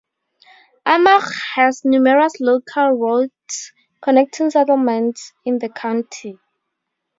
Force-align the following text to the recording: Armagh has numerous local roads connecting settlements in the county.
Armagh 0.83 1.31
has 1.53 1.85
numerous 1.85 2.31
local 2.39 2.89
roads 2.93 3.71
connecting 4.01 4.49
settlements 4.49 5.31
in 5.45 5.59
the 5.59 5.69
county. 5.69 6.39